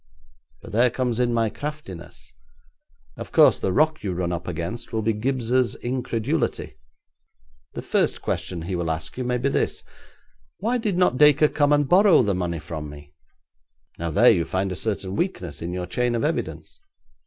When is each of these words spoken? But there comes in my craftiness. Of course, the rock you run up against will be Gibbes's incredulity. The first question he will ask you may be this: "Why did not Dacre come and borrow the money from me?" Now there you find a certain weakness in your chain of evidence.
But 0.63 0.71
there 0.71 0.89
comes 0.89 1.19
in 1.19 1.31
my 1.31 1.51
craftiness. 1.51 2.33
Of 3.17 3.31
course, 3.31 3.59
the 3.59 3.71
rock 3.71 4.03
you 4.03 4.13
run 4.13 4.31
up 4.31 4.47
against 4.47 4.91
will 4.91 5.03
be 5.03 5.13
Gibbes's 5.13 5.75
incredulity. 5.75 6.73
The 7.73 7.83
first 7.83 8.19
question 8.19 8.63
he 8.63 8.75
will 8.75 8.89
ask 8.89 9.15
you 9.15 9.23
may 9.23 9.37
be 9.37 9.49
this: 9.49 9.83
"Why 10.57 10.79
did 10.79 10.97
not 10.97 11.19
Dacre 11.19 11.49
come 11.49 11.71
and 11.71 11.87
borrow 11.87 12.23
the 12.23 12.33
money 12.33 12.57
from 12.57 12.89
me?" 12.89 13.13
Now 13.99 14.09
there 14.09 14.31
you 14.31 14.43
find 14.43 14.71
a 14.71 14.75
certain 14.75 15.15
weakness 15.15 15.61
in 15.61 15.71
your 15.71 15.85
chain 15.85 16.15
of 16.15 16.23
evidence. 16.23 16.81